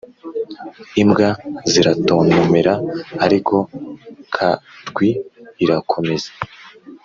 [1.01, 1.29] imbwa
[1.71, 2.73] ziratontomera,
[3.25, 3.55] ariko
[4.33, 5.09] karwi
[5.63, 6.29] irakomeza.